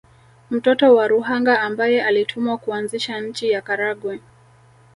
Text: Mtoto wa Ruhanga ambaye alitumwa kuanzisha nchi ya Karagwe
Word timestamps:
Mtoto 0.49 0.95
wa 0.95 1.07
Ruhanga 1.07 1.61
ambaye 1.61 2.03
alitumwa 2.03 2.57
kuanzisha 2.57 3.21
nchi 3.21 3.49
ya 3.51 3.61
Karagwe 3.61 4.19